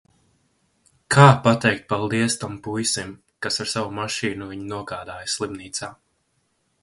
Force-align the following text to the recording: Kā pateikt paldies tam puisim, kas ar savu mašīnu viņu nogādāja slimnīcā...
Kā 1.15 1.25
pateikt 1.47 1.85
paldies 1.93 2.37
tam 2.43 2.55
puisim, 2.67 3.13
kas 3.47 3.63
ar 3.65 3.71
savu 3.75 3.93
mašīnu 3.99 4.47
viņu 4.53 4.67
nogādāja 4.75 5.31
slimnīcā... 5.37 5.91